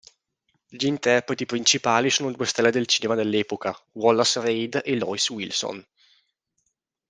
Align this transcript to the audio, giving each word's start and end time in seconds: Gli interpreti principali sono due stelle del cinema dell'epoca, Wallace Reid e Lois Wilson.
Gli 0.67 0.87
interpreti 0.87 1.45
principali 1.45 2.09
sono 2.09 2.31
due 2.31 2.47
stelle 2.47 2.71
del 2.71 2.87
cinema 2.87 3.13
dell'epoca, 3.13 3.77
Wallace 3.91 4.41
Reid 4.41 4.81
e 4.83 4.95
Lois 4.97 5.29
Wilson. 5.29 5.85